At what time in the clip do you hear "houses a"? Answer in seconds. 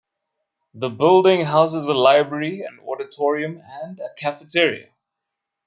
1.45-1.93